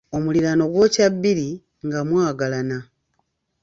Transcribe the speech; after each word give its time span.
Omuliraano 0.15 0.63
gwokya 0.73 1.07
bbiri 1.13 1.47
nga 1.85 1.99
mwagalana. 2.07 2.77